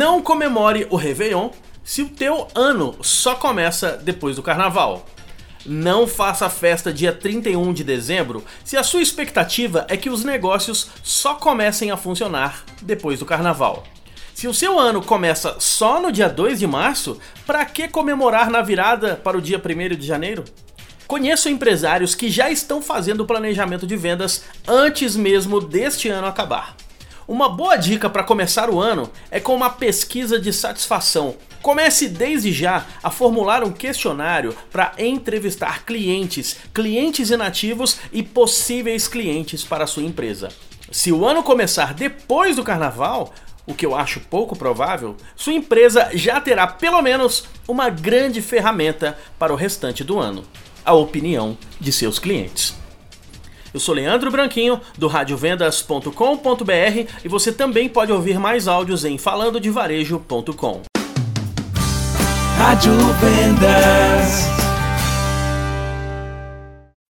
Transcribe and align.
Não 0.00 0.22
comemore 0.22 0.86
o 0.88 0.96
Réveillon 0.96 1.50
se 1.84 2.00
o 2.00 2.08
teu 2.08 2.48
ano 2.54 2.96
só 3.02 3.34
começa 3.34 3.98
depois 4.02 4.34
do 4.34 4.42
carnaval. 4.42 5.04
Não 5.66 6.06
faça 6.06 6.48
festa 6.48 6.90
dia 6.90 7.12
31 7.12 7.70
de 7.74 7.84
dezembro 7.84 8.42
se 8.64 8.78
a 8.78 8.82
sua 8.82 9.02
expectativa 9.02 9.84
é 9.90 9.98
que 9.98 10.08
os 10.08 10.24
negócios 10.24 10.88
só 11.02 11.34
comecem 11.34 11.90
a 11.90 11.98
funcionar 11.98 12.64
depois 12.80 13.18
do 13.18 13.26
carnaval. 13.26 13.84
Se 14.32 14.48
o 14.48 14.54
seu 14.54 14.78
ano 14.78 15.02
começa 15.02 15.56
só 15.60 16.00
no 16.00 16.10
dia 16.10 16.30
2 16.30 16.60
de 16.60 16.66
março, 16.66 17.18
para 17.46 17.62
que 17.66 17.86
comemorar 17.86 18.48
na 18.48 18.62
virada 18.62 19.16
para 19.16 19.36
o 19.36 19.42
dia 19.42 19.62
1 19.62 19.96
de 19.96 20.06
janeiro? 20.06 20.46
Conheço 21.06 21.50
empresários 21.50 22.14
que 22.14 22.30
já 22.30 22.50
estão 22.50 22.80
fazendo 22.80 23.20
o 23.20 23.26
planejamento 23.26 23.86
de 23.86 23.96
vendas 23.98 24.44
antes 24.66 25.14
mesmo 25.14 25.60
deste 25.60 26.08
ano 26.08 26.26
acabar. 26.26 26.74
Uma 27.30 27.48
boa 27.48 27.76
dica 27.76 28.10
para 28.10 28.24
começar 28.24 28.68
o 28.68 28.80
ano 28.80 29.08
é 29.30 29.38
com 29.38 29.54
uma 29.54 29.70
pesquisa 29.70 30.36
de 30.36 30.52
satisfação. 30.52 31.36
Comece 31.62 32.08
desde 32.08 32.52
já 32.52 32.84
a 33.00 33.08
formular 33.08 33.62
um 33.62 33.70
questionário 33.70 34.52
para 34.68 34.94
entrevistar 34.98 35.84
clientes, 35.84 36.56
clientes 36.74 37.30
inativos 37.30 37.98
e 38.12 38.20
possíveis 38.20 39.06
clientes 39.06 39.62
para 39.62 39.84
a 39.84 39.86
sua 39.86 40.02
empresa. 40.02 40.48
Se 40.90 41.12
o 41.12 41.24
ano 41.24 41.44
começar 41.44 41.94
depois 41.94 42.56
do 42.56 42.64
carnaval, 42.64 43.32
o 43.64 43.74
que 43.74 43.86
eu 43.86 43.94
acho 43.94 44.18
pouco 44.18 44.56
provável, 44.56 45.16
sua 45.36 45.52
empresa 45.52 46.10
já 46.14 46.40
terá 46.40 46.66
pelo 46.66 47.00
menos 47.00 47.44
uma 47.68 47.88
grande 47.90 48.42
ferramenta 48.42 49.16
para 49.38 49.52
o 49.52 49.56
restante 49.56 50.02
do 50.02 50.18
ano: 50.18 50.42
a 50.84 50.94
opinião 50.94 51.56
de 51.78 51.92
seus 51.92 52.18
clientes. 52.18 52.79
Eu 53.72 53.80
sou 53.80 53.94
Leandro 53.94 54.30
Branquinho, 54.30 54.80
do 54.98 55.06
radiovendas.com.br 55.06 57.08
e 57.24 57.28
você 57.28 57.52
também 57.52 57.88
pode 57.88 58.12
ouvir 58.12 58.38
mais 58.38 58.66
áudios 58.66 59.04
em 59.04 59.16
falandodevarejo.com. 59.16 60.82
Rádio 62.58 62.92
Vendas. 63.20 64.59